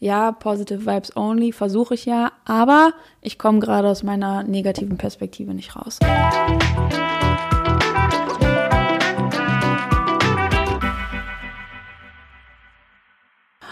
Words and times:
ja, 0.00 0.32
positive 0.32 0.86
Vibes 0.86 1.16
only, 1.16 1.52
versuche 1.52 1.94
ich 1.94 2.06
ja, 2.06 2.32
aber 2.44 2.92
ich 3.20 3.38
komme 3.38 3.60
gerade 3.60 3.88
aus 3.88 4.02
meiner 4.02 4.42
negativen 4.42 4.96
Perspektive 4.96 5.54
nicht 5.54 5.76
raus. 5.76 5.98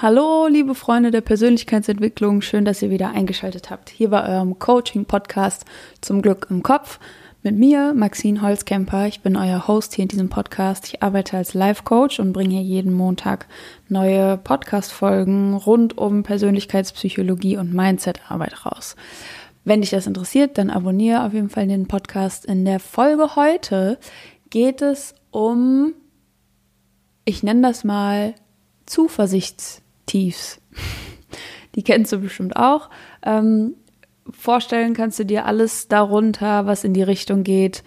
Hallo, 0.02 0.46
liebe 0.46 0.74
Freunde 0.74 1.10
der 1.10 1.22
Persönlichkeitsentwicklung, 1.22 2.43
schön, 2.43 2.66
dass 2.66 2.82
ihr 2.82 2.90
wieder 2.90 3.12
eingeschaltet 3.12 3.70
habt. 3.70 3.88
Hier 3.88 4.11
bei 4.11 4.29
eurem 4.29 4.58
Coaching-Podcast 4.58 5.64
zum 6.02 6.20
Glück 6.20 6.48
im 6.50 6.62
Kopf 6.62 6.98
mit 7.46 7.56
mir, 7.56 7.94
Maxine 7.94 8.42
Holzkemper. 8.42 9.06
Ich 9.06 9.20
bin 9.20 9.36
euer 9.36 9.68
Host 9.68 9.95
hier 9.95 10.02
in 10.02 10.08
diesem 10.08 10.28
Podcast. 10.28 10.84
Ich 10.88 11.02
arbeite 11.02 11.36
als 11.36 11.54
Life-Coach 11.54 12.18
und 12.18 12.32
bringe 12.32 12.56
hier 12.56 12.62
jeden 12.62 12.92
Montag 12.92 13.46
neue 13.88 14.36
Podcast-Folgen 14.36 15.54
rund 15.54 15.96
um 15.96 16.24
Persönlichkeitspsychologie 16.24 17.56
und 17.56 17.72
Mindset-Arbeit 17.72 18.66
raus. 18.66 18.96
Wenn 19.64 19.80
dich 19.80 19.90
das 19.90 20.09
interessiert, 20.09 20.59
dann 20.59 20.70
abonniere 20.70 21.23
auf 21.23 21.34
jeden 21.34 21.48
Fall 21.48 21.68
den 21.68 21.87
Podcast. 21.87 22.45
In 22.46 22.64
der 22.64 22.80
Folge 22.80 23.37
heute 23.37 23.98
geht 24.51 24.82
es 24.82 25.15
um, 25.30 25.95
ich 27.24 27.45
nenne 27.45 27.62
das 27.62 27.84
mal 27.84 28.34
Zuversichts- 28.87 29.82
Tiefs. 30.06 30.60
Die 31.76 31.84
kennst 31.84 32.10
du 32.10 32.18
bestimmt 32.18 32.56
auch. 32.56 32.90
Ähm, 33.23 33.74
vorstellen 34.30 34.95
kannst 34.95 35.19
du 35.19 35.25
dir 35.25 35.47
alles 35.47 35.89
darunter, 35.89 36.66
was 36.66 36.85
in 36.85 36.95
die 36.95 37.03
Richtung 37.03 37.43
geht, 37.45 37.83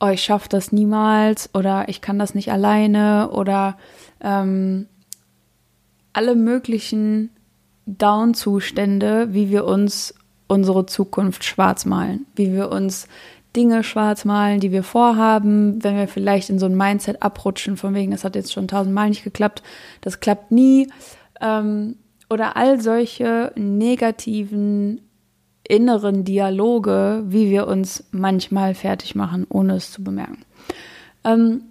oh, 0.00 0.08
ich 0.08 0.22
schaffe 0.22 0.48
das 0.48 0.72
niemals 0.72 1.50
oder 1.54 1.88
ich 1.88 2.00
kann 2.00 2.18
das 2.18 2.34
nicht 2.34 2.50
alleine 2.50 3.30
oder 3.30 3.78
ähm, 4.20 4.86
alle 6.12 6.34
möglichen 6.34 7.30
Down-Zustände, 7.86 9.32
wie 9.32 9.50
wir 9.50 9.64
uns 9.64 10.14
unsere 10.48 10.86
Zukunft 10.86 11.44
schwarz 11.44 11.84
malen, 11.84 12.26
wie 12.34 12.52
wir 12.52 12.70
uns 12.70 13.06
Dinge 13.54 13.84
schwarz 13.84 14.24
malen, 14.24 14.60
die 14.60 14.72
wir 14.72 14.82
vorhaben, 14.82 15.82
wenn 15.84 15.96
wir 15.96 16.08
vielleicht 16.08 16.50
in 16.50 16.58
so 16.58 16.66
ein 16.66 16.76
Mindset 16.76 17.22
abrutschen, 17.22 17.76
von 17.76 17.94
wegen, 17.94 18.10
das 18.10 18.24
hat 18.24 18.34
jetzt 18.34 18.52
schon 18.52 18.68
tausendmal 18.68 19.08
nicht 19.08 19.24
geklappt, 19.24 19.62
das 20.00 20.20
klappt 20.20 20.50
nie 20.50 20.90
ähm, 21.40 21.96
oder 22.28 22.56
all 22.56 22.80
solche 22.80 23.52
negativen 23.56 25.00
inneren 25.66 26.24
Dialoge, 26.24 27.22
wie 27.26 27.50
wir 27.50 27.66
uns 27.66 28.04
manchmal 28.10 28.74
fertig 28.74 29.14
machen, 29.14 29.46
ohne 29.48 29.74
es 29.74 29.90
zu 29.90 30.02
bemerken. 30.02 30.44
Ähm, 31.24 31.62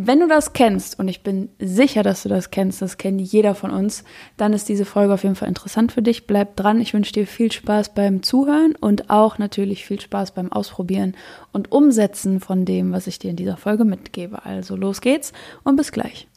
wenn 0.00 0.20
du 0.20 0.28
das 0.28 0.52
kennst, 0.52 1.00
und 1.00 1.08
ich 1.08 1.24
bin 1.24 1.48
sicher, 1.58 2.04
dass 2.04 2.22
du 2.22 2.28
das 2.28 2.52
kennst, 2.52 2.80
das 2.80 2.98
kennt 2.98 3.20
jeder 3.20 3.56
von 3.56 3.72
uns, 3.72 4.04
dann 4.36 4.52
ist 4.52 4.68
diese 4.68 4.84
Folge 4.84 5.12
auf 5.12 5.24
jeden 5.24 5.34
Fall 5.34 5.48
interessant 5.48 5.90
für 5.90 6.02
dich. 6.02 6.28
Bleib 6.28 6.54
dran. 6.54 6.80
Ich 6.80 6.94
wünsche 6.94 7.12
dir 7.12 7.26
viel 7.26 7.50
Spaß 7.50 7.94
beim 7.94 8.22
Zuhören 8.22 8.76
und 8.76 9.10
auch 9.10 9.38
natürlich 9.38 9.84
viel 9.84 10.00
Spaß 10.00 10.34
beim 10.34 10.52
Ausprobieren 10.52 11.16
und 11.50 11.72
Umsetzen 11.72 12.38
von 12.38 12.64
dem, 12.64 12.92
was 12.92 13.08
ich 13.08 13.18
dir 13.18 13.30
in 13.30 13.36
dieser 13.36 13.56
Folge 13.56 13.84
mitgebe. 13.84 14.44
Also 14.44 14.76
los 14.76 15.00
geht's 15.00 15.32
und 15.64 15.74
bis 15.74 15.90
gleich. 15.90 16.28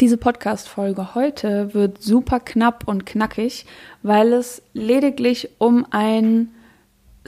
Diese 0.00 0.16
Podcast-Folge 0.16 1.14
heute 1.14 1.74
wird 1.74 2.02
super 2.02 2.40
knapp 2.40 2.88
und 2.88 3.04
knackig, 3.04 3.66
weil 4.02 4.32
es 4.32 4.62
lediglich 4.72 5.50
um 5.58 5.84
einen 5.90 6.54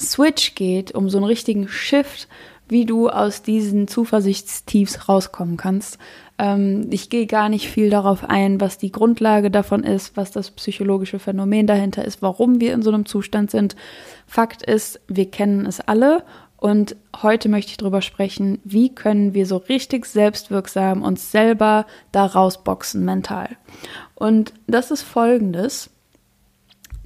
Switch 0.01 0.55
geht, 0.55 0.95
um 0.95 1.11
so 1.11 1.19
einen 1.19 1.27
richtigen 1.27 1.69
Shift, 1.69 2.29
wie 2.69 2.87
du 2.87 3.11
aus 3.11 3.43
diesen 3.43 3.89
Zuversichtstiefs 3.89 5.07
rauskommen 5.07 5.59
kannst. 5.59 5.99
Ähm, 6.39 6.87
ich 6.91 7.11
gehe 7.11 7.27
gar 7.27 7.51
nicht 7.51 7.69
viel 7.69 7.91
darauf 7.91 8.25
ein, 8.25 8.59
was 8.59 8.79
die 8.79 8.91
Grundlage 8.91 9.51
davon 9.51 9.85
ist, 9.85 10.17
was 10.17 10.31
das 10.31 10.51
psychologische 10.53 11.19
Phänomen 11.19 11.67
dahinter 11.67 12.07
ist, 12.07 12.23
warum 12.23 12.59
wir 12.59 12.73
in 12.73 12.81
so 12.81 12.91
einem 12.91 13.05
Zustand 13.05 13.51
sind. 13.51 13.77
Fakt 14.27 14.63
ist, 14.63 14.99
wir 15.09 15.31
kennen 15.31 15.67
es 15.67 15.81
alle 15.81 16.25
und 16.63 16.95
heute 17.21 17.49
möchte 17.49 17.73
ich 17.73 17.77
darüber 17.77 18.03
sprechen, 18.03 18.61
wie 18.63 18.95
können 18.95 19.35
wir 19.35 19.47
so 19.47 19.57
richtig 19.57 20.07
selbstwirksam 20.07 21.03
uns 21.03 21.33
selber 21.33 21.87
da 22.13 22.25
rausboxen 22.25 23.05
mental. 23.05 23.57
Und 24.15 24.55
das 24.69 24.93
ist 24.93 25.03
folgendes, 25.03 25.91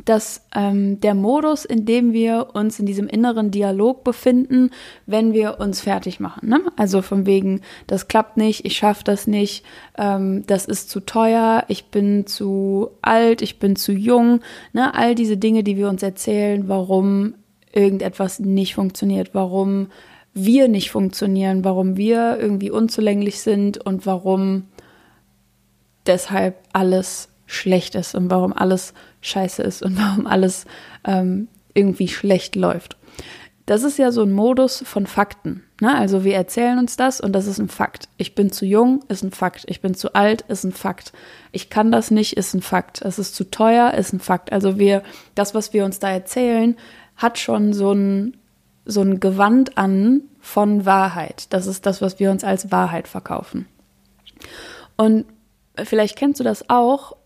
dass 0.05 0.47
ähm, 0.55 1.01
der 1.01 1.15
Modus, 1.15 1.65
in 1.65 1.87
dem 1.87 2.13
wir 2.13 2.49
uns 2.53 2.79
in 2.79 2.85
diesem 2.85 3.09
inneren 3.09 3.51
Dialog 3.51 4.05
befinden, 4.05 4.73
wenn 5.07 5.33
wir 5.33 5.59
uns 5.59 5.81
fertig 5.81 6.21
machen. 6.21 6.51
Ne? 6.51 6.61
Also 6.77 7.01
von 7.01 7.25
wegen, 7.25 7.63
das 7.87 8.09
klappt 8.09 8.37
nicht, 8.37 8.67
ich 8.67 8.77
schaffe 8.77 9.05
das 9.05 9.27
nicht, 9.27 9.65
ähm, 9.97 10.45
das 10.47 10.67
ist 10.67 10.91
zu 10.91 11.01
teuer, 11.01 11.65
ich 11.69 11.87
bin 11.87 12.27
zu 12.27 12.91
alt, 13.01 13.41
ich 13.41 13.59
bin 13.59 13.75
zu 13.75 13.93
jung. 13.93 14.41
Ne? 14.75 14.95
All 14.95 15.15
diese 15.15 15.39
Dinge, 15.39 15.65
die 15.65 15.79
wir 15.79 15.89
uns 15.89 16.03
erzählen, 16.03 16.69
warum 16.69 17.37
irgendetwas 17.77 18.41
nicht 18.41 18.75
funktioniert, 18.75 19.31
warum 19.33 19.89
wir 20.35 20.69
nicht 20.69 20.91
funktionieren, 20.91 21.65
warum 21.65 21.97
wir 21.97 22.39
irgendwie 22.39 22.71
unzulänglich 22.71 23.41
sind 23.41 23.79
und 23.79 24.07
warum 24.07 24.65
deshalb 26.07 26.57
alles 26.73 27.29
schlecht 27.47 27.95
ist 27.95 28.15
und 28.15 28.31
warum 28.31 28.53
alles 28.53 28.93
scheiße 29.21 29.63
ist 29.63 29.83
und 29.83 29.99
warum 29.99 30.27
alles 30.27 30.65
ähm, 31.05 31.49
irgendwie 31.75 32.09
schlecht 32.09 32.57
läuft. 32.57 32.97
Das 33.67 33.83
ist 33.83 33.99
ja 33.99 34.13
so 34.13 34.23
ein 34.23 34.33
Modus 34.33 34.83
von 34.87 35.07
Fakten. 35.07 35.65
Ne? 35.81 35.93
Also 35.93 36.23
wir 36.23 36.37
erzählen 36.37 36.79
uns 36.79 36.97
das 36.97 37.21
und 37.21 37.33
das 37.33 37.49
ist 37.49 37.59
ein 37.59 37.69
Fakt. 37.69 38.09
Ich 38.17 38.37
bin 38.37 38.53
zu 38.53 38.65
jung, 38.65 39.05
ist 39.09 39.25
ein 39.25 39.33
Fakt. 39.33 39.65
Ich 39.67 39.81
bin 39.81 39.95
zu 39.95 40.15
alt, 40.15 40.43
ist 40.43 40.65
ein 40.65 40.73
Fakt. 40.73 41.13
Ich 41.51 41.69
kann 41.69 41.91
das 41.91 42.13
nicht, 42.13 42.37
ist 42.37 42.55
ein 42.55 42.63
Fakt. 42.63 43.03
Es 43.03 43.19
ist 43.19 43.35
zu 43.35 43.51
teuer, 43.51 43.93
ist 43.95 44.13
ein 44.13 44.21
Fakt. 44.21 44.53
Also 44.53 44.79
wir, 44.79 45.03
das, 45.35 45.55
was 45.55 45.73
wir 45.73 45.85
uns 45.85 45.99
da 45.99 46.11
erzählen, 46.11 46.77
hat 47.17 47.39
schon 47.39 47.73
so 47.73 47.93
ein, 47.93 48.37
so 48.85 49.01
ein 49.01 49.21
Gewand 49.21 49.79
an 49.79 50.23
von 50.41 50.85
Wahrheit. 50.85 51.53
Das 51.53 51.67
ist 51.67 51.87
das, 51.87 52.01
was 52.03 52.21
wir 52.21 52.31
uns 52.31 52.45
als 52.45 52.71
Wahrheit 52.71 53.09
verkaufen. 53.09 53.67
Und 54.97 55.25
vielleicht 55.83 56.17
kennst 56.17 56.41
du 56.41 56.45
das 56.45 56.69
auch, 56.71 57.17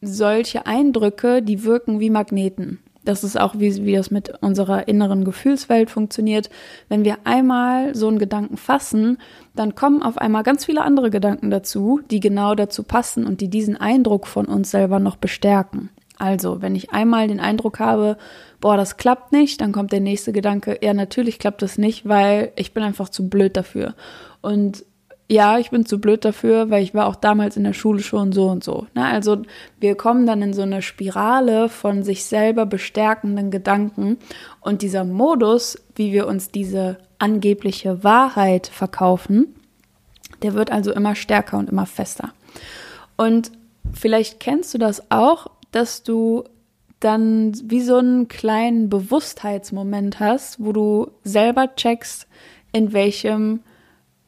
solche 0.00 0.66
Eindrücke, 0.66 1.42
die 1.42 1.62
wirken 1.62 2.00
wie 2.00 2.10
Magneten. 2.10 2.80
Das 3.04 3.24
ist 3.24 3.38
auch, 3.38 3.54
wie, 3.58 3.84
wie 3.84 3.96
das 3.96 4.10
mit 4.10 4.32
unserer 4.42 4.86
inneren 4.86 5.24
Gefühlswelt 5.24 5.90
funktioniert. 5.90 6.50
Wenn 6.88 7.04
wir 7.04 7.18
einmal 7.24 7.94
so 7.94 8.06
einen 8.06 8.18
Gedanken 8.18 8.56
fassen, 8.56 9.18
dann 9.56 9.74
kommen 9.74 10.02
auf 10.02 10.18
einmal 10.18 10.44
ganz 10.44 10.64
viele 10.64 10.82
andere 10.82 11.10
Gedanken 11.10 11.50
dazu, 11.50 12.00
die 12.10 12.20
genau 12.20 12.54
dazu 12.54 12.84
passen 12.84 13.26
und 13.26 13.40
die 13.40 13.48
diesen 13.48 13.76
Eindruck 13.76 14.26
von 14.26 14.46
uns 14.46 14.70
selber 14.70 15.00
noch 15.00 15.16
bestärken. 15.16 15.90
Also, 16.22 16.62
wenn 16.62 16.76
ich 16.76 16.92
einmal 16.92 17.26
den 17.26 17.40
Eindruck 17.40 17.80
habe, 17.80 18.16
boah, 18.60 18.76
das 18.76 18.96
klappt 18.96 19.32
nicht, 19.32 19.60
dann 19.60 19.72
kommt 19.72 19.90
der 19.90 19.98
nächste 19.98 20.30
Gedanke, 20.30 20.78
ja, 20.80 20.94
natürlich 20.94 21.40
klappt 21.40 21.62
das 21.62 21.78
nicht, 21.78 22.08
weil 22.08 22.52
ich 22.54 22.72
bin 22.72 22.84
einfach 22.84 23.08
zu 23.08 23.28
blöd 23.28 23.56
dafür. 23.56 23.96
Und 24.40 24.84
ja, 25.28 25.58
ich 25.58 25.70
bin 25.70 25.84
zu 25.84 26.00
blöd 26.00 26.24
dafür, 26.24 26.70
weil 26.70 26.84
ich 26.84 26.94
war 26.94 27.06
auch 27.06 27.16
damals 27.16 27.56
in 27.56 27.64
der 27.64 27.72
Schule 27.72 28.04
schon 28.04 28.30
so 28.30 28.48
und 28.50 28.62
so. 28.62 28.86
Ne? 28.94 29.04
Also 29.04 29.42
wir 29.80 29.96
kommen 29.96 30.24
dann 30.24 30.42
in 30.42 30.52
so 30.52 30.62
eine 30.62 30.80
Spirale 30.80 31.68
von 31.68 32.04
sich 32.04 32.24
selber 32.24 32.66
bestärkenden 32.66 33.50
Gedanken 33.50 34.18
und 34.60 34.82
dieser 34.82 35.02
Modus, 35.02 35.76
wie 35.96 36.12
wir 36.12 36.28
uns 36.28 36.52
diese 36.52 36.98
angebliche 37.18 38.04
Wahrheit 38.04 38.68
verkaufen, 38.68 39.56
der 40.42 40.54
wird 40.54 40.70
also 40.70 40.92
immer 40.92 41.16
stärker 41.16 41.58
und 41.58 41.68
immer 41.68 41.86
fester. 41.86 42.32
Und 43.16 43.50
vielleicht 43.92 44.38
kennst 44.38 44.72
du 44.72 44.78
das 44.78 45.10
auch, 45.10 45.48
dass 45.72 46.02
du 46.02 46.44
dann 47.00 47.52
wie 47.64 47.80
so 47.80 47.96
einen 47.96 48.28
kleinen 48.28 48.88
Bewusstheitsmoment 48.88 50.20
hast, 50.20 50.64
wo 50.64 50.72
du 50.72 51.10
selber 51.24 51.74
checkst, 51.74 52.28
in 52.72 52.92
welchem 52.92 53.60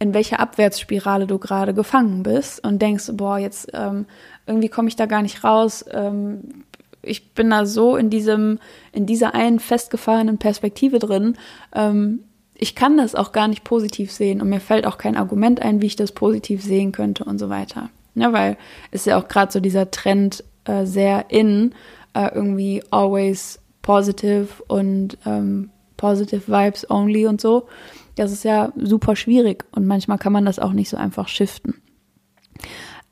in 0.00 0.12
welcher 0.12 0.40
Abwärtsspirale 0.40 1.26
du 1.26 1.38
gerade 1.38 1.72
gefangen 1.72 2.24
bist 2.24 2.62
und 2.64 2.82
denkst, 2.82 3.10
boah, 3.14 3.38
jetzt 3.38 3.70
ähm, 3.72 4.06
irgendwie 4.46 4.68
komme 4.68 4.88
ich 4.88 4.96
da 4.96 5.06
gar 5.06 5.22
nicht 5.22 5.44
raus. 5.44 5.84
Ähm, 5.90 6.64
ich 7.00 7.32
bin 7.32 7.50
da 7.50 7.64
so 7.64 7.96
in 7.96 8.10
diesem, 8.10 8.58
in 8.92 9.06
dieser 9.06 9.34
einen 9.34 9.60
festgefahrenen 9.60 10.38
Perspektive 10.38 10.98
drin. 10.98 11.36
Ähm, 11.74 12.24
ich 12.54 12.74
kann 12.74 12.96
das 12.96 13.14
auch 13.14 13.32
gar 13.32 13.48
nicht 13.48 13.64
positiv 13.64 14.12
sehen 14.12 14.40
und 14.42 14.48
mir 14.48 14.60
fällt 14.60 14.86
auch 14.86 14.98
kein 14.98 15.16
Argument 15.16 15.62
ein, 15.62 15.80
wie 15.80 15.86
ich 15.86 15.96
das 15.96 16.12
positiv 16.12 16.62
sehen 16.62 16.92
könnte 16.92 17.24
und 17.24 17.38
so 17.38 17.48
weiter. 17.48 17.90
Ja, 18.14 18.32
weil 18.32 18.56
es 18.90 19.06
ja 19.06 19.18
auch 19.18 19.28
gerade 19.28 19.52
so 19.52 19.60
dieser 19.60 19.90
Trend 19.90 20.44
äh, 20.64 20.84
sehr 20.84 21.26
in, 21.30 21.74
äh, 22.14 22.30
irgendwie 22.34 22.82
always 22.90 23.60
positive 23.82 24.48
und 24.68 25.18
ähm, 25.26 25.70
positive 25.96 26.48
Vibes 26.48 26.88
only 26.90 27.26
und 27.26 27.40
so. 27.40 27.68
Das 28.16 28.32
ist 28.32 28.44
ja 28.44 28.72
super 28.76 29.16
schwierig 29.16 29.64
und 29.72 29.86
manchmal 29.86 30.18
kann 30.18 30.32
man 30.32 30.46
das 30.46 30.58
auch 30.58 30.72
nicht 30.72 30.88
so 30.88 30.96
einfach 30.96 31.28
shiften. 31.28 31.82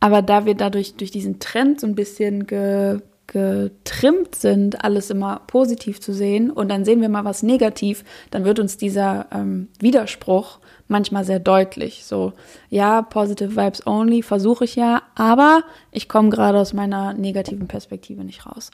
Aber 0.01 0.23
da 0.23 0.47
wir 0.47 0.55
dadurch 0.55 0.97
durch 0.97 1.11
diesen 1.11 1.39
Trend 1.39 1.81
so 1.81 1.87
ein 1.87 1.95
bisschen 1.95 2.47
ge, 2.47 3.01
getrimmt 3.33 4.35
sind, 4.35 4.85
alles 4.85 5.09
immer 5.09 5.41
positiv 5.47 6.01
zu 6.01 6.13
sehen 6.13 6.51
und 6.51 6.69
dann 6.69 6.85
sehen 6.85 7.01
wir 7.01 7.09
mal 7.09 7.25
was 7.25 7.43
negativ, 7.43 8.05
dann 8.31 8.45
wird 8.45 8.59
uns 8.59 8.77
dieser 8.77 9.27
ähm, 9.33 9.69
Widerspruch 9.81 10.59
manchmal 10.89 11.25
sehr 11.25 11.41
deutlich. 11.41 12.05
So, 12.05 12.35
ja, 12.69 13.01
positive 13.01 13.57
Vibes 13.57 13.87
only 13.87 14.23
versuche 14.23 14.65
ich 14.65 14.77
ja, 14.77 15.03
aber 15.15 15.63
ich 15.91 16.09
komme 16.09 16.29
gerade 16.29 16.59
aus 16.59 16.75
meiner 16.75 17.15
negativen 17.15 17.69
Perspektive 17.69 18.23
nicht 18.23 18.45
raus. 18.45 18.71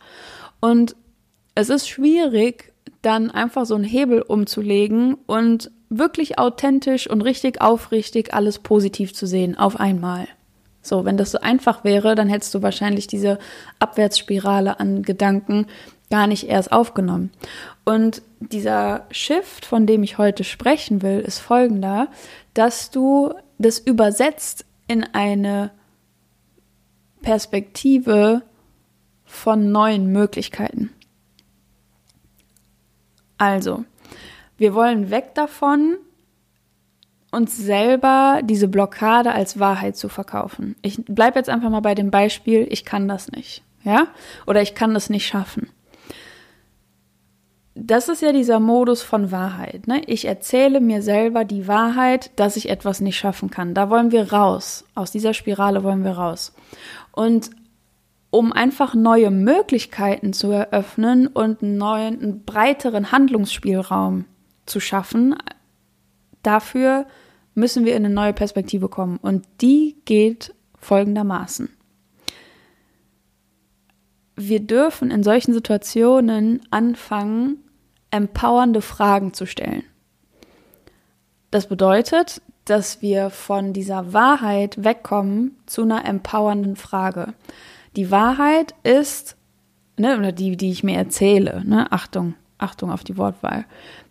Und 0.61 0.97
es 1.55 1.71
ist 1.71 1.89
schwierig, 1.89 2.73
dann 3.01 3.31
einfach 3.31 3.65
so 3.65 3.77
einen 3.77 3.85
Hebel 3.85 4.23
umzulegen 4.23 5.15
und 5.27 5.71
wirklich 5.89 6.39
authentisch 6.39 7.09
und 7.09 7.23
richtig 7.23 7.61
aufrichtig 7.61 8.35
alles 8.35 8.59
positiv 8.59 9.15
zu 9.15 9.27
sehen 9.27 9.57
auf 9.57 9.79
einmal. 9.79 10.27
So, 10.89 11.05
wenn 11.05 11.17
das 11.17 11.31
so 11.31 11.39
einfach 11.41 11.85
wäre, 11.85 12.15
dann 12.15 12.29
hättest 12.29 12.55
du 12.55 12.63
wahrscheinlich 12.63 13.07
diese 13.07 13.39
Abwärtsspirale 13.79 14.81
an 14.81 15.03
Gedanken 15.03 15.67
gar 16.11 16.27
nicht 16.27 16.49
erst 16.49 16.73
aufgenommen. 16.73 17.31
Und 17.85 18.23
dieser 18.41 19.07
Shift, 19.11 19.67
von 19.67 19.87
dem 19.87 20.03
ich 20.03 20.19
heute 20.19 20.45
sprechen 20.45 21.03
will, 21.03 21.21
ist 21.21 21.39
folgender, 21.39 22.09
dass 22.55 22.91
du 22.91 23.35
das 23.59 23.79
übersetzt 23.79 24.65
in 24.87 25.05
eine 25.05 25.71
Perspektive 27.21 28.43
von 29.25 29.71
neuen 29.71 30.11
Möglichkeiten. 30.11 30.91
Also, 33.37 33.85
wir 34.57 34.75
wollen 34.75 35.11
weg 35.11 35.35
davon, 35.35 35.99
uns 37.31 37.57
selber 37.57 38.41
diese 38.43 38.69
Blockade 38.69 39.33
als 39.33 39.59
Wahrheit 39.59 39.97
zu 39.97 40.09
verkaufen. 40.09 40.77
Ich 40.83 41.05
bleibe 41.05 41.39
jetzt 41.39 41.51
einfach 41.51 41.71
mal 41.71 41.81
bei 41.81 41.95
dem 41.95 42.11
Beispiel, 42.11 42.67
ich 42.71 42.85
kann 42.85 43.09
das 43.09 43.31
nicht, 43.31 43.63
ja? 43.85 44.09
Oder 44.47 44.63
ich 44.63 44.75
kann 44.75 44.95
das 44.95 45.11
nicht 45.11 45.27
schaffen. 45.27 45.69
Das 47.81 48.09
ist 48.09 48.23
ja 48.23 48.33
dieser 48.33 48.59
Modus 48.59 49.03
von 49.03 49.31
Wahrheit. 49.31 49.87
Ne? 49.87 50.03
Ich 50.07 50.25
erzähle 50.25 50.81
mir 50.81 51.01
selber 51.01 51.45
die 51.45 51.69
Wahrheit, 51.69 52.33
dass 52.35 52.57
ich 52.57 52.71
etwas 52.71 53.01
nicht 53.01 53.17
schaffen 53.17 53.51
kann. 53.51 53.73
Da 53.73 53.89
wollen 53.89 54.11
wir 54.11 54.33
raus. 54.33 54.85
Aus 54.97 55.13
dieser 55.13 55.33
Spirale 55.33 55.85
wollen 55.85 56.03
wir 56.03 56.13
raus. 56.13 56.55
Und 57.13 57.51
um 58.31 58.53
einfach 58.53 58.95
neue 58.95 59.31
Möglichkeiten 59.31 60.33
zu 60.33 60.51
eröffnen 60.51 61.29
und 61.29 61.63
einen 61.63 61.79
neuen, 61.79 62.21
einen 62.21 62.45
breiteren 62.45 63.13
Handlungsspielraum 63.13 64.25
zu 64.67 64.81
schaffen, 64.81 65.37
dafür 66.43 67.07
müssen 67.55 67.85
wir 67.85 67.97
in 67.97 68.05
eine 68.05 68.15
neue 68.15 68.33
Perspektive 68.33 68.89
kommen. 68.89 69.19
Und 69.19 69.47
die 69.61 69.97
geht 70.05 70.55
folgendermaßen. 70.79 71.69
Wir 74.37 74.61
dürfen 74.61 75.11
in 75.11 75.25
solchen 75.25 75.53
Situationen 75.53 76.63
anfangen, 76.71 77.65
empowernde 78.11 78.81
Fragen 78.81 79.35
zu 79.35 79.47
stellen. 79.47 79.83
Das 81.51 81.67
bedeutet, 81.67 82.41
dass 82.65 83.03
wir 83.03 83.31
von 83.31 83.73
dieser 83.73 84.13
Wahrheit 84.13 84.85
wegkommen 84.85 85.57
zu 85.67 85.83
einer 85.83 86.05
empowernden 86.05 86.77
Frage. 86.77 87.35
Die 87.97 88.11
Wahrheit 88.11 88.75
ist, 88.83 89.37
ne, 89.97 90.19
oder 90.19 90.33
die, 90.33 90.57
die 90.57 90.71
ich 90.71 90.85
mir 90.85 90.97
erzähle, 90.97 91.63
ne, 91.65 91.91
Achtung, 91.91 92.35
Achtung 92.59 92.91
auf 92.91 93.05
die 93.05 93.17
Wortwahl. 93.17 93.65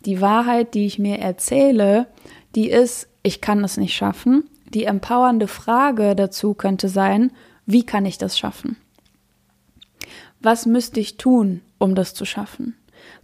Die 0.06 0.22
Wahrheit, 0.22 0.74
die 0.74 0.86
ich 0.86 1.00
mir 1.00 1.20
erzähle, 1.20 2.08
die 2.56 2.70
ist, 2.70 3.08
ich 3.24 3.42
kann 3.42 3.64
es 3.64 3.78
nicht 3.78 3.96
schaffen. 3.96 4.50
Die 4.70 4.86
empowernde 4.86 5.48
Frage 5.48 6.16
dazu 6.16 6.54
könnte 6.54 6.90
sein, 6.90 7.32
wie 7.66 7.86
kann 7.86 8.06
ich 8.06 8.18
das 8.18 8.38
schaffen? 8.38 8.78
Was 10.40 10.66
müsste 10.66 11.00
ich 11.00 11.18
tun, 11.18 11.62
um 11.78 11.96
das 11.96 12.14
zu 12.14 12.26
schaffen? 12.26 12.76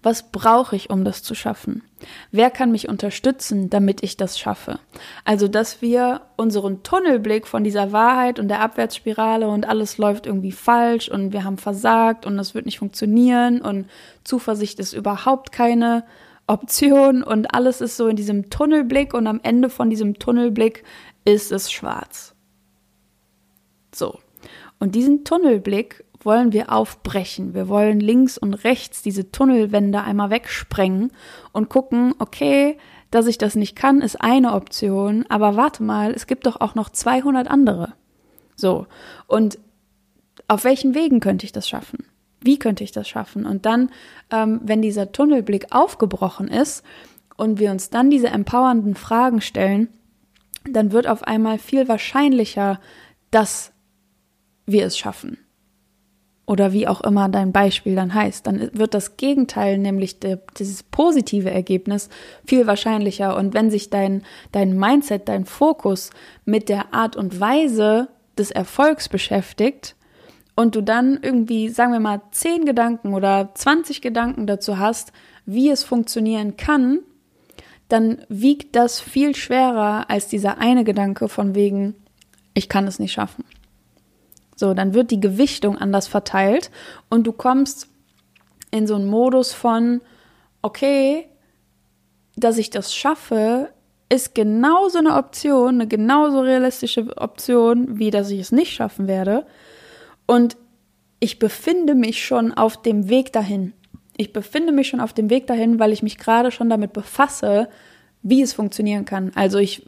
Was 0.02 0.32
brauche 0.32 0.76
ich, 0.76 0.90
um 0.90 1.04
das 1.06 1.24
zu 1.24 1.36
schaffen? 1.36 1.84
Wer 2.32 2.50
kann 2.50 2.72
mich 2.72 2.90
unterstützen, 2.90 3.70
damit 3.70 4.04
ich 4.04 4.18
das 4.18 4.38
schaffe? 4.38 4.80
Also, 5.26 5.48
dass 5.48 5.82
wir 5.82 6.22
unseren 6.36 6.84
Tunnelblick 6.84 7.48
von 7.48 7.64
dieser 7.64 7.92
Wahrheit 7.92 8.40
und 8.40 8.50
der 8.50 8.62
Abwärtsspirale 8.62 9.48
und 9.48 9.68
alles 9.68 9.98
läuft 9.98 10.26
irgendwie 10.26 10.52
falsch 10.52 11.10
und 11.10 11.34
wir 11.34 11.44
haben 11.44 11.58
versagt 11.58 12.26
und 12.26 12.38
es 12.40 12.54
wird 12.54 12.66
nicht 12.66 12.80
funktionieren 12.80 13.62
und 13.62 13.90
Zuversicht 14.24 14.80
ist 14.80 14.94
überhaupt 14.94 15.52
keine 15.52 16.04
Option 16.48 17.24
und 17.24 17.54
alles 17.54 17.80
ist 17.80 17.96
so 17.96 18.08
in 18.08 18.16
diesem 18.16 18.50
Tunnelblick 18.50 19.14
und 19.14 19.28
am 19.28 19.40
Ende 19.44 19.70
von 19.70 19.90
diesem 19.90 20.20
Tunnelblick 20.20 20.84
ist 21.26 21.52
es 21.52 21.72
schwarz. 21.72 22.36
So. 23.94 24.20
Und 24.80 24.96
diesen 24.96 25.24
Tunnelblick 25.24 26.04
wollen 26.22 26.54
wir 26.54 26.72
aufbrechen. 26.72 27.54
Wir 27.54 27.68
wollen 27.68 28.00
links 28.00 28.38
und 28.38 28.54
rechts 28.54 29.02
diese 29.02 29.32
Tunnelwände 29.32 30.02
einmal 30.02 30.30
wegsprengen 30.30 31.12
und 31.52 31.70
gucken, 31.70 32.16
okay, 32.20 32.78
dass 33.12 33.28
ich 33.28 33.38
das 33.38 33.56
nicht 33.56 33.76
kann, 33.76 34.02
ist 34.02 34.22
eine 34.22 34.54
Option, 34.54 35.26
aber 35.30 35.56
warte 35.56 35.84
mal, 35.84 36.14
es 36.14 36.26
gibt 36.26 36.48
doch 36.48 36.62
auch 36.62 36.74
noch 36.76 36.90
200 36.90 37.48
andere. 37.48 37.94
So. 38.56 38.88
Und 39.28 39.60
auf 40.48 40.64
welchen 40.64 40.96
Wegen 40.96 41.20
könnte 41.20 41.46
ich 41.46 41.52
das 41.52 41.68
schaffen? 41.68 42.06
Wie 42.42 42.58
könnte 42.58 42.84
ich 42.84 42.92
das 42.92 43.08
schaffen? 43.08 43.46
Und 43.46 43.66
dann, 43.66 43.92
ähm, 44.32 44.62
wenn 44.64 44.82
dieser 44.82 45.12
Tunnelblick 45.12 45.68
aufgebrochen 45.72 46.48
ist 46.48 46.84
und 47.38 47.60
wir 47.60 47.72
uns 47.72 47.90
dann 47.90 48.10
diese 48.10 48.28
empowernden 48.28 48.96
Fragen 48.96 49.42
stellen, 49.42 49.90
dann 50.70 50.92
wird 50.92 51.08
auf 51.08 51.24
einmal 51.24 51.60
viel 51.60 51.88
wahrscheinlicher, 51.88 52.80
dass 53.32 53.73
wir 54.66 54.86
es 54.86 54.98
schaffen 54.98 55.38
oder 56.46 56.74
wie 56.74 56.88
auch 56.88 57.02
immer 57.02 57.30
dein 57.30 57.52
Beispiel 57.52 57.96
dann 57.96 58.14
heißt, 58.14 58.46
dann 58.46 58.70
wird 58.74 58.94
das 58.94 59.16
Gegenteil, 59.16 59.78
nämlich 59.78 60.20
de, 60.20 60.40
dieses 60.58 60.84
positive 60.84 61.50
Ergebnis, 61.50 62.10
viel 62.46 62.68
wahrscheinlicher. 62.68 63.38
Und 63.38 63.54
wenn 63.54 63.72
sich 63.72 63.90
dein, 63.90 64.24
dein 64.52 64.78
Mindset, 64.78 65.30
dein 65.30 65.46
Fokus 65.46 66.10
mit 66.44 66.68
der 66.68 66.94
Art 66.94 67.16
und 67.16 67.40
Weise 67.40 68.10
des 68.38 68.52
Erfolgs 68.52 69.08
beschäftigt 69.08 69.96
und 70.56 70.76
du 70.76 70.82
dann 70.82 71.18
irgendwie, 71.22 71.70
sagen 71.70 71.94
wir 71.94 72.02
mal, 72.02 72.22
zehn 72.32 72.66
Gedanken 72.66 73.14
oder 73.14 73.52
20 73.54 74.02
Gedanken 74.02 74.46
dazu 74.46 74.78
hast, 74.78 75.14
wie 75.46 75.70
es 75.70 75.84
funktionieren 75.84 76.58
kann, 76.58 77.00
dann 77.88 78.26
wiegt 78.28 78.76
das 78.76 79.00
viel 79.00 79.36
schwerer 79.36 80.10
als 80.10 80.28
dieser 80.28 80.58
eine 80.58 80.84
Gedanke 80.84 81.30
von 81.30 81.56
wegen, 81.56 81.96
ich 82.54 82.68
kann 82.68 82.86
es 82.86 83.00
nicht 83.00 83.14
schaffen. 83.14 83.46
So, 84.64 84.74
dann 84.74 84.94
wird 84.94 85.12
die 85.12 85.20
Gewichtung 85.20 85.78
anders 85.78 86.08
verteilt 86.08 86.72
und 87.10 87.28
du 87.28 87.34
kommst 87.34 87.90
in 88.72 88.88
so 88.88 88.96
einen 88.96 89.08
Modus 89.08 89.52
von, 89.52 90.00
okay, 90.62 91.28
dass 92.38 92.58
ich 92.58 92.70
das 92.70 92.96
schaffe, 92.96 93.72
ist 94.08 94.34
genauso 94.34 95.00
eine 95.00 95.18
Option, 95.18 95.74
eine 95.74 95.88
genauso 95.90 96.40
realistische 96.40 97.18
Option, 97.18 98.00
wie 98.00 98.10
dass 98.10 98.32
ich 98.32 98.40
es 98.40 98.54
nicht 98.54 98.72
schaffen 98.72 99.10
werde. 99.10 99.46
Und 100.28 100.56
ich 101.20 101.40
befinde 101.40 101.94
mich 101.94 102.26
schon 102.26 102.54
auf 102.54 102.82
dem 102.82 103.10
Weg 103.10 103.34
dahin. 103.34 103.74
Ich 104.16 104.32
befinde 104.32 104.72
mich 104.72 104.88
schon 104.88 105.02
auf 105.02 105.12
dem 105.12 105.30
Weg 105.30 105.46
dahin, 105.46 105.78
weil 105.78 105.92
ich 105.92 106.04
mich 106.04 106.18
gerade 106.18 106.52
schon 106.52 106.70
damit 106.70 106.94
befasse, 106.94 107.68
wie 108.22 108.42
es 108.42 108.54
funktionieren 108.54 109.04
kann. 109.04 109.34
Also 109.36 109.58
ich 109.58 109.86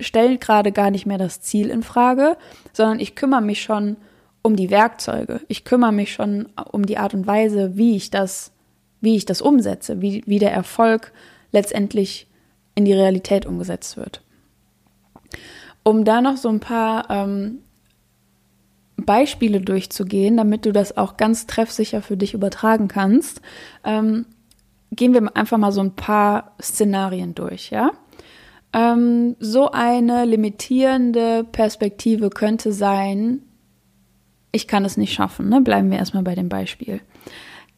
stelle 0.00 0.38
gerade 0.38 0.72
gar 0.72 0.90
nicht 0.90 1.06
mehr 1.06 1.18
das 1.18 1.40
Ziel 1.40 1.70
in 1.70 1.82
Frage, 1.82 2.36
sondern 2.72 3.00
ich 3.00 3.14
kümmere 3.14 3.42
mich 3.42 3.62
schon 3.62 3.96
um 4.42 4.56
die 4.56 4.70
Werkzeuge. 4.70 5.40
Ich 5.48 5.64
kümmere 5.64 5.92
mich 5.92 6.12
schon 6.12 6.48
um 6.70 6.86
die 6.86 6.98
Art 6.98 7.14
und 7.14 7.26
Weise, 7.26 7.76
wie 7.76 7.96
ich 7.96 8.10
das, 8.10 8.52
wie 9.00 9.16
ich 9.16 9.24
das 9.24 9.42
umsetze, 9.42 10.00
wie, 10.00 10.22
wie 10.26 10.38
der 10.38 10.52
Erfolg 10.52 11.12
letztendlich 11.52 12.26
in 12.74 12.84
die 12.84 12.92
Realität 12.92 13.46
umgesetzt 13.46 13.96
wird. 13.96 14.22
Um 15.82 16.04
da 16.04 16.20
noch 16.20 16.36
so 16.36 16.48
ein 16.48 16.60
paar 16.60 17.10
ähm, 17.10 17.58
Beispiele 18.96 19.60
durchzugehen, 19.60 20.36
damit 20.36 20.66
du 20.66 20.72
das 20.72 20.96
auch 20.96 21.16
ganz 21.16 21.46
treffsicher 21.46 22.02
für 22.02 22.16
dich 22.16 22.34
übertragen 22.34 22.88
kannst, 22.88 23.40
ähm, 23.84 24.26
gehen 24.92 25.14
wir 25.14 25.36
einfach 25.36 25.58
mal 25.58 25.72
so 25.72 25.80
ein 25.80 25.94
paar 25.94 26.52
Szenarien 26.60 27.34
durch, 27.34 27.70
ja? 27.70 27.92
Ähm, 28.72 29.36
so 29.40 29.70
eine 29.70 30.24
limitierende 30.24 31.44
Perspektive 31.44 32.30
könnte 32.30 32.72
sein, 32.72 33.42
ich 34.52 34.68
kann 34.68 34.84
es 34.84 34.96
nicht 34.96 35.12
schaffen, 35.12 35.48
ne? 35.48 35.60
bleiben 35.60 35.90
wir 35.90 35.98
erstmal 35.98 36.22
bei 36.22 36.34
dem 36.34 36.48
Beispiel. 36.48 37.00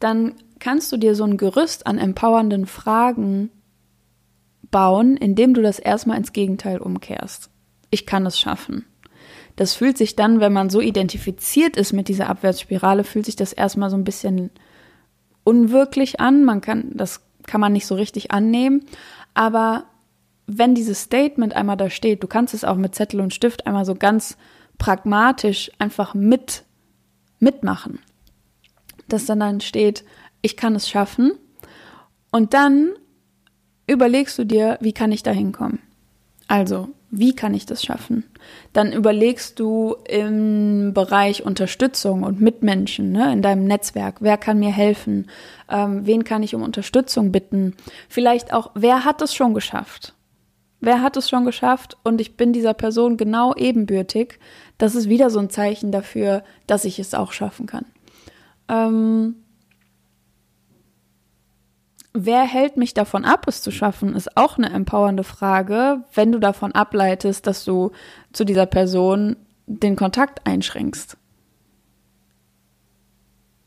Dann 0.00 0.34
kannst 0.58 0.92
du 0.92 0.96
dir 0.96 1.14
so 1.14 1.24
ein 1.24 1.36
Gerüst 1.36 1.86
an 1.86 1.98
empowernden 1.98 2.66
Fragen 2.66 3.50
bauen, 4.70 5.16
indem 5.16 5.54
du 5.54 5.62
das 5.62 5.78
erstmal 5.78 6.18
ins 6.18 6.32
Gegenteil 6.32 6.78
umkehrst. 6.78 7.50
Ich 7.90 8.06
kann 8.06 8.26
es 8.26 8.38
schaffen. 8.38 8.86
Das 9.56 9.74
fühlt 9.74 9.98
sich 9.98 10.16
dann, 10.16 10.40
wenn 10.40 10.52
man 10.52 10.70
so 10.70 10.80
identifiziert 10.80 11.76
ist 11.76 11.92
mit 11.92 12.08
dieser 12.08 12.28
Abwärtsspirale, 12.28 13.04
fühlt 13.04 13.26
sich 13.26 13.36
das 13.36 13.52
erstmal 13.52 13.90
so 13.90 13.96
ein 13.96 14.04
bisschen 14.04 14.50
unwirklich 15.44 16.20
an. 16.20 16.44
Man 16.44 16.60
kann, 16.60 16.92
das 16.94 17.20
kann 17.46 17.60
man 17.60 17.72
nicht 17.72 17.86
so 17.86 17.94
richtig 17.94 18.30
annehmen. 18.30 18.84
Aber 19.34 19.84
wenn 20.46 20.74
dieses 20.74 21.02
Statement 21.02 21.54
einmal 21.54 21.76
da 21.76 21.90
steht, 21.90 22.22
du 22.22 22.26
kannst 22.26 22.54
es 22.54 22.64
auch 22.64 22.76
mit 22.76 22.94
Zettel 22.94 23.20
und 23.20 23.32
Stift 23.32 23.66
einmal 23.66 23.84
so 23.84 23.94
ganz 23.94 24.36
pragmatisch 24.78 25.70
einfach 25.78 26.14
mit 26.14 26.64
mitmachen. 27.38 27.98
dass 29.08 29.26
dann 29.26 29.40
dann 29.40 29.60
steht, 29.60 30.04
ich 30.42 30.56
kann 30.56 30.74
es 30.74 30.88
schaffen. 30.88 31.32
Und 32.30 32.54
dann 32.54 32.92
überlegst 33.86 34.38
du 34.38 34.44
dir, 34.44 34.78
wie 34.80 34.92
kann 34.92 35.12
ich 35.12 35.22
da 35.22 35.32
hinkommen? 35.32 35.80
Also, 36.48 36.88
wie 37.10 37.34
kann 37.34 37.52
ich 37.52 37.66
das 37.66 37.84
schaffen? 37.84 38.24
Dann 38.72 38.92
überlegst 38.92 39.60
du 39.60 39.96
im 40.08 40.94
Bereich 40.94 41.44
Unterstützung 41.44 42.22
und 42.22 42.40
Mitmenschen, 42.40 43.12
ne, 43.12 43.32
in 43.32 43.42
deinem 43.42 43.64
Netzwerk, 43.66 44.16
wer 44.20 44.38
kann 44.38 44.58
mir 44.58 44.72
helfen? 44.72 45.28
Ähm, 45.68 46.06
wen 46.06 46.24
kann 46.24 46.42
ich 46.42 46.54
um 46.54 46.62
Unterstützung 46.62 47.32
bitten? 47.32 47.74
Vielleicht 48.08 48.52
auch, 48.52 48.70
wer 48.74 49.04
hat 49.04 49.20
es 49.20 49.34
schon 49.34 49.52
geschafft? 49.52 50.14
Wer 50.82 51.00
hat 51.00 51.16
es 51.16 51.30
schon 51.30 51.44
geschafft 51.44 51.96
und 52.02 52.20
ich 52.20 52.36
bin 52.36 52.52
dieser 52.52 52.74
Person 52.74 53.16
genau 53.16 53.54
ebenbürtig? 53.54 54.40
Das 54.78 54.96
ist 54.96 55.08
wieder 55.08 55.30
so 55.30 55.38
ein 55.38 55.48
Zeichen 55.48 55.92
dafür, 55.92 56.42
dass 56.66 56.84
ich 56.84 56.98
es 56.98 57.14
auch 57.14 57.32
schaffen 57.32 57.66
kann. 57.66 57.86
Ähm, 58.68 59.36
Wer 62.14 62.42
hält 62.42 62.76
mich 62.76 62.92
davon 62.92 63.24
ab, 63.24 63.46
es 63.48 63.62
zu 63.62 63.70
schaffen, 63.70 64.14
ist 64.14 64.36
auch 64.36 64.58
eine 64.58 64.68
empowernde 64.68 65.24
Frage, 65.24 66.04
wenn 66.12 66.30
du 66.30 66.40
davon 66.40 66.72
ableitest, 66.72 67.46
dass 67.46 67.64
du 67.64 67.92
zu 68.34 68.44
dieser 68.44 68.66
Person 68.66 69.36
den 69.66 69.96
Kontakt 69.96 70.46
einschränkst. 70.46 71.16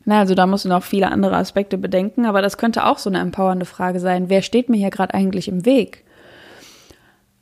Na, 0.04 0.20
also 0.20 0.36
da 0.36 0.46
musst 0.46 0.66
du 0.66 0.70
noch 0.70 0.84
viele 0.84 1.12
andere 1.12 1.36
Aspekte 1.36 1.80
bedenken, 1.80 2.28
aber 2.28 2.44
das 2.44 2.60
könnte 2.60 2.86
auch 2.86 3.00
so 3.00 3.10
eine 3.10 3.18
empowernde 3.20 3.66
Frage 3.66 4.00
sein. 4.00 4.30
Wer 4.30 4.44
steht 4.44 4.70
mir 4.70 4.78
hier 4.78 4.92
gerade 4.92 5.16
eigentlich 5.16 5.48
im 5.48 5.66
Weg? 5.66 6.05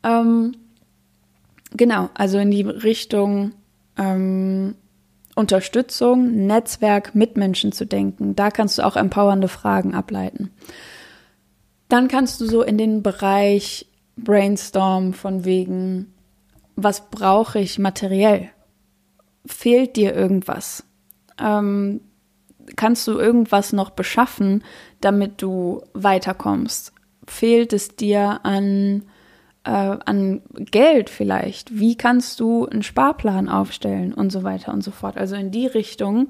Ähm, 0.04 0.54
genau, 1.72 2.10
also 2.14 2.38
in 2.38 2.52
die 2.52 2.62
Richtung 2.62 3.54
ähm, 3.98 4.76
Unterstützung, 5.36 6.46
Netzwerk, 6.46 7.16
Mitmenschen 7.16 7.72
zu 7.72 7.86
denken. 7.86 8.36
Da 8.36 8.52
kannst 8.52 8.78
du 8.78 8.84
auch 8.84 8.96
empowernde 8.96 9.48
Fragen 9.48 9.96
ableiten. 9.96 10.52
Dann 11.90 12.08
kannst 12.08 12.40
du 12.42 12.46
so 12.46 12.62
in 12.62 12.78
den 12.78 13.04
Bereich 13.04 13.88
Brainstorm 14.16 15.14
von 15.14 15.46
wegen, 15.46 16.14
was 16.76 17.10
brauche 17.10 17.60
ich 17.60 17.80
materiell? 17.80 18.50
Fehlt 19.46 19.96
dir 19.96 20.14
irgendwas? 20.14 20.84
Ähm, 21.40 22.02
kannst 22.76 23.08
du 23.08 23.18
irgendwas 23.18 23.74
noch 23.74 23.90
beschaffen, 23.90 24.64
damit 25.02 25.42
du 25.42 25.82
weiterkommst? 25.94 26.94
Fehlt 27.28 27.74
es 27.74 27.96
dir 27.96 28.42
an, 28.44 29.04
äh, 29.63 29.70
an 29.70 30.41
Geld 30.53 31.10
vielleicht? 31.10 31.77
Wie 31.77 31.96
kannst 31.96 32.39
du 32.39 32.65
einen 32.65 32.84
Sparplan 32.84 33.50
aufstellen 33.50 34.13
und 34.13 34.32
so 34.32 34.43
weiter 34.43 34.74
und 34.74 34.84
so 34.84 34.91
fort? 34.91 35.17
Also 35.17 35.36
in 35.36 35.51
die 35.51 35.67
Richtung 35.67 36.29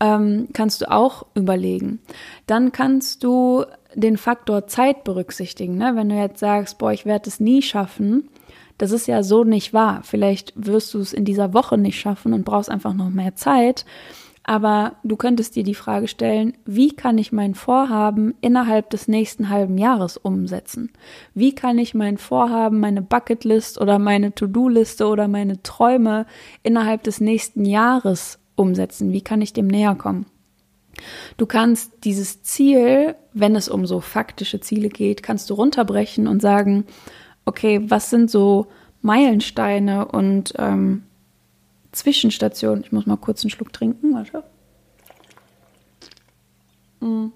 ähm, 0.00 0.48
kannst 0.52 0.82
du 0.82 0.90
auch 0.90 1.26
überlegen. 1.34 2.00
Dann 2.46 2.72
kannst 2.72 3.24
du 3.24 3.64
den 3.94 4.16
Faktor 4.16 4.66
Zeit 4.66 5.04
berücksichtigen. 5.04 5.76
Ne? 5.76 5.92
Wenn 5.94 6.08
du 6.08 6.14
jetzt 6.14 6.40
sagst, 6.40 6.78
boah, 6.78 6.92
ich 6.92 7.06
werde 7.06 7.28
es 7.28 7.40
nie 7.40 7.62
schaffen, 7.62 8.28
das 8.76 8.92
ist 8.92 9.08
ja 9.08 9.22
so 9.22 9.42
nicht 9.42 9.74
wahr. 9.74 10.02
Vielleicht 10.04 10.52
wirst 10.54 10.94
du 10.94 11.00
es 11.00 11.12
in 11.12 11.24
dieser 11.24 11.52
Woche 11.52 11.76
nicht 11.76 11.98
schaffen 11.98 12.32
und 12.32 12.44
brauchst 12.44 12.70
einfach 12.70 12.94
noch 12.94 13.10
mehr 13.10 13.34
Zeit. 13.34 13.84
Aber 14.48 14.96
du 15.04 15.16
könntest 15.16 15.56
dir 15.56 15.62
die 15.62 15.74
Frage 15.74 16.08
stellen, 16.08 16.56
wie 16.64 16.96
kann 16.96 17.18
ich 17.18 17.32
mein 17.32 17.54
Vorhaben 17.54 18.34
innerhalb 18.40 18.88
des 18.88 19.06
nächsten 19.06 19.50
halben 19.50 19.76
Jahres 19.76 20.16
umsetzen? 20.16 20.90
Wie 21.34 21.54
kann 21.54 21.76
ich 21.76 21.92
mein 21.92 22.16
Vorhaben, 22.16 22.80
meine 22.80 23.02
Bucketlist 23.02 23.78
oder 23.78 23.98
meine 23.98 24.34
To-Do-Liste 24.34 25.06
oder 25.06 25.28
meine 25.28 25.62
Träume 25.62 26.24
innerhalb 26.62 27.02
des 27.02 27.20
nächsten 27.20 27.66
Jahres 27.66 28.38
umsetzen? 28.54 29.12
Wie 29.12 29.20
kann 29.20 29.42
ich 29.42 29.52
dem 29.52 29.66
näher 29.66 29.94
kommen? 29.96 30.24
Du 31.36 31.44
kannst 31.44 32.04
dieses 32.04 32.42
Ziel, 32.42 33.16
wenn 33.34 33.54
es 33.54 33.68
um 33.68 33.84
so 33.84 34.00
faktische 34.00 34.60
Ziele 34.60 34.88
geht, 34.88 35.22
kannst 35.22 35.50
du 35.50 35.54
runterbrechen 35.54 36.26
und 36.26 36.40
sagen, 36.40 36.86
okay, 37.44 37.82
was 37.84 38.08
sind 38.08 38.30
so 38.30 38.68
Meilensteine 39.02 40.06
und 40.06 40.54
ähm, 40.56 41.02
Zwischenstationen? 41.92 42.84
Ich 42.84 42.92
muss 42.92 43.06
mal 43.06 43.16
kurz 43.16 43.42
einen 43.42 43.50
Schluck 43.50 43.72
trinken, 43.72 44.14
warte. 44.14 44.44
Hm. 47.00 47.32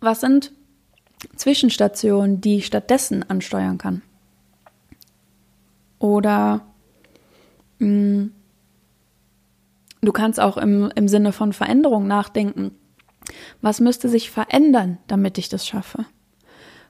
Was 0.00 0.20
sind 0.20 0.52
Zwischenstationen, 1.36 2.40
die 2.40 2.58
ich 2.58 2.66
stattdessen 2.66 3.28
ansteuern 3.28 3.78
kann? 3.78 4.02
Oder 5.98 6.66
mh, 7.78 7.86
hm, 7.88 8.32
Du 10.04 10.12
kannst 10.12 10.38
auch 10.38 10.58
im, 10.58 10.92
im 10.94 11.08
Sinne 11.08 11.32
von 11.32 11.54
Veränderung 11.54 12.06
nachdenken. 12.06 12.72
Was 13.62 13.80
müsste 13.80 14.10
sich 14.10 14.30
verändern, 14.30 14.98
damit 15.06 15.38
ich 15.38 15.48
das 15.48 15.66
schaffe? 15.66 16.04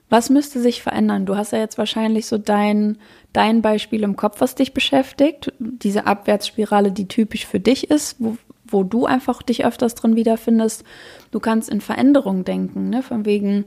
Was 0.09 0.29
müsste 0.29 0.61
sich 0.61 0.83
verändern? 0.83 1.25
Du 1.25 1.35
hast 1.35 1.51
ja 1.51 1.59
jetzt 1.59 1.77
wahrscheinlich 1.77 2.27
so 2.27 2.37
dein, 2.37 2.97
dein 3.33 3.61
Beispiel 3.61 4.03
im 4.03 4.15
Kopf, 4.15 4.39
was 4.39 4.55
dich 4.55 4.73
beschäftigt. 4.73 5.51
Diese 5.59 6.05
Abwärtsspirale, 6.05 6.91
die 6.91 7.07
typisch 7.07 7.45
für 7.45 7.59
dich 7.59 7.89
ist, 7.89 8.17
wo, 8.19 8.37
wo 8.65 8.83
du 8.83 9.05
einfach 9.05 9.41
dich 9.41 9.65
öfters 9.65 9.95
drin 9.95 10.15
wiederfindest. 10.15 10.83
Du 11.31 11.39
kannst 11.39 11.69
in 11.69 11.81
Veränderung 11.81 12.43
denken, 12.43 12.89
ne? 12.89 13.01
von 13.01 13.25
wegen, 13.25 13.65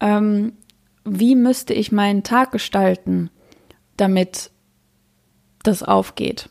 ähm, 0.00 0.54
wie 1.04 1.36
müsste 1.36 1.72
ich 1.72 1.92
meinen 1.92 2.24
Tag 2.24 2.50
gestalten, 2.50 3.30
damit 3.96 4.50
das 5.62 5.84
aufgeht? 5.84 6.48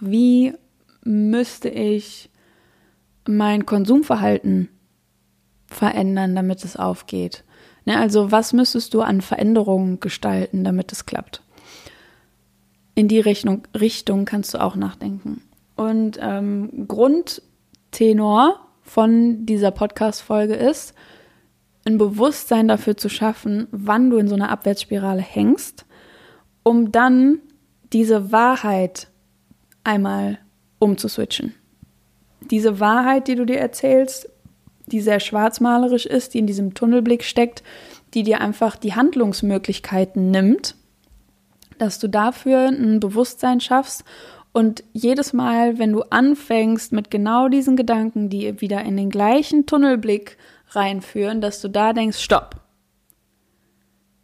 Wie 0.00 0.54
müsste 1.02 1.68
ich 1.68 2.30
mein 3.26 3.66
Konsumverhalten 3.66 4.68
verändern, 5.66 6.36
damit 6.36 6.64
es 6.64 6.76
aufgeht? 6.76 7.44
Ne, 7.88 7.98
also 7.98 8.30
was 8.30 8.52
müsstest 8.52 8.92
du 8.92 9.00
an 9.00 9.22
Veränderungen 9.22 9.98
gestalten, 9.98 10.62
damit 10.62 10.92
es 10.92 11.06
klappt? 11.06 11.40
In 12.94 13.08
die 13.08 13.18
Richtung, 13.18 13.66
Richtung 13.74 14.26
kannst 14.26 14.52
du 14.52 14.58
auch 14.60 14.76
nachdenken. 14.76 15.40
Und 15.74 16.18
ähm, 16.20 16.86
Grundtenor 16.86 18.60
von 18.82 19.46
dieser 19.46 19.70
Podcast-Folge 19.70 20.52
ist, 20.52 20.92
ein 21.86 21.96
Bewusstsein 21.96 22.68
dafür 22.68 22.98
zu 22.98 23.08
schaffen, 23.08 23.68
wann 23.70 24.10
du 24.10 24.18
in 24.18 24.28
so 24.28 24.34
einer 24.34 24.50
Abwärtsspirale 24.50 25.22
hängst, 25.22 25.86
um 26.64 26.92
dann 26.92 27.38
diese 27.94 28.32
Wahrheit 28.32 29.08
einmal 29.82 30.40
umzuswitchen. 30.78 31.54
Diese 32.50 32.80
Wahrheit, 32.80 33.28
die 33.28 33.34
du 33.34 33.46
dir 33.46 33.60
erzählst, 33.60 34.28
die 34.88 35.00
sehr 35.00 35.20
schwarzmalerisch 35.20 36.06
ist, 36.06 36.34
die 36.34 36.38
in 36.38 36.46
diesem 36.46 36.74
Tunnelblick 36.74 37.24
steckt, 37.24 37.62
die 38.14 38.22
dir 38.22 38.40
einfach 38.40 38.76
die 38.76 38.94
Handlungsmöglichkeiten 38.94 40.30
nimmt, 40.30 40.74
dass 41.78 41.98
du 41.98 42.08
dafür 42.08 42.68
ein 42.68 43.00
Bewusstsein 43.00 43.60
schaffst 43.60 44.04
und 44.52 44.82
jedes 44.92 45.32
Mal, 45.32 45.78
wenn 45.78 45.92
du 45.92 46.02
anfängst 46.02 46.92
mit 46.92 47.10
genau 47.10 47.48
diesen 47.48 47.76
Gedanken, 47.76 48.28
die 48.28 48.60
wieder 48.60 48.82
in 48.82 48.96
den 48.96 49.10
gleichen 49.10 49.66
Tunnelblick 49.66 50.36
reinführen, 50.70 51.40
dass 51.40 51.60
du 51.60 51.68
da 51.68 51.92
denkst, 51.92 52.18
stopp. 52.18 52.56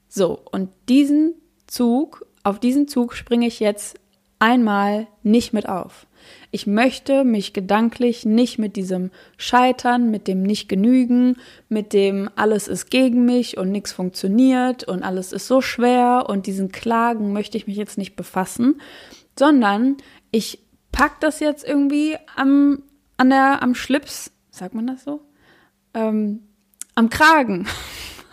So, 0.08 0.40
und 0.50 0.70
diesen 0.88 1.34
Zug, 1.66 2.26
auf 2.42 2.58
diesen 2.58 2.88
Zug 2.88 3.14
springe 3.14 3.46
ich 3.46 3.60
jetzt 3.60 3.98
einmal 4.38 5.06
nicht 5.22 5.52
mit 5.52 5.68
auf. 5.68 6.06
Ich 6.50 6.66
möchte 6.66 7.24
mich 7.24 7.52
gedanklich 7.52 8.24
nicht 8.24 8.58
mit 8.58 8.76
diesem 8.76 9.10
Scheitern, 9.36 10.10
mit 10.10 10.28
dem 10.28 10.42
Nicht-Genügen, 10.42 11.36
mit 11.68 11.92
dem 11.92 12.30
alles 12.36 12.68
ist 12.68 12.90
gegen 12.90 13.24
mich 13.24 13.58
und 13.58 13.70
nichts 13.70 13.92
funktioniert 13.92 14.84
und 14.84 15.02
alles 15.02 15.32
ist 15.32 15.46
so 15.46 15.60
schwer 15.60 16.26
und 16.28 16.46
diesen 16.46 16.70
Klagen 16.70 17.32
möchte 17.32 17.56
ich 17.56 17.66
mich 17.66 17.76
jetzt 17.76 17.98
nicht 17.98 18.16
befassen, 18.16 18.80
sondern 19.38 19.96
ich 20.30 20.60
pack 20.92 21.20
das 21.20 21.40
jetzt 21.40 21.66
irgendwie 21.66 22.16
am, 22.36 22.82
an 23.16 23.30
der, 23.30 23.62
am 23.62 23.74
Schlips, 23.74 24.30
sagt 24.50 24.74
man 24.74 24.86
das 24.86 25.04
so? 25.04 25.20
Ähm, 25.94 26.44
am 26.94 27.10
Kragen. 27.10 27.66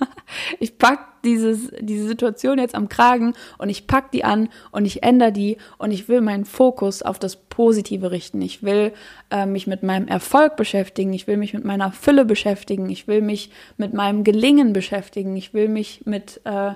ich 0.60 0.78
pack 0.78 1.22
dieses, 1.24 1.72
diese 1.80 2.08
Situation 2.08 2.58
jetzt 2.58 2.76
am 2.76 2.90
Kragen 2.90 3.34
und 3.58 3.70
ich 3.70 3.88
pack 3.88 4.12
die 4.12 4.24
an 4.24 4.50
und 4.72 4.86
ich 4.86 5.04
ändere 5.04 5.32
die 5.32 5.58
und 5.78 5.92
ich 5.92 6.08
will 6.08 6.22
meinen 6.22 6.46
Fokus 6.46 7.02
auf 7.02 7.20
das 7.20 7.36
Positive 7.36 8.12
richten. 8.12 8.42
Ich 8.42 8.64
will 8.64 8.94
äh, 9.30 9.46
mich 9.46 9.68
mit 9.68 9.84
meinem 9.84 10.08
Erfolg 10.08 10.56
beschäftigen. 10.56 11.14
Ich 11.14 11.28
will 11.28 11.38
mich 11.38 11.54
mit 11.54 11.64
meiner 11.64 11.92
Fülle 11.92 12.26
beschäftigen. 12.26 12.90
Ich 12.90 13.08
will 13.08 13.22
mich 13.22 13.52
mit 13.78 13.94
meinem 13.94 14.24
Gelingen 14.24 14.74
beschäftigen. 14.74 15.36
Ich 15.38 15.54
will 15.54 15.68
mich 15.68 16.02
mit 16.06 16.42
äh, 16.46 16.72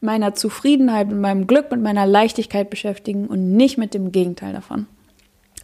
meiner 0.00 0.34
Zufriedenheit, 0.34 1.08
mit 1.08 1.18
meinem 1.18 1.46
Glück, 1.46 1.70
mit 1.70 1.82
meiner 1.82 2.06
Leichtigkeit 2.06 2.70
beschäftigen 2.70 3.26
und 3.26 3.56
nicht 3.56 3.78
mit 3.78 3.94
dem 3.94 4.12
Gegenteil 4.12 4.52
davon. 4.52 4.86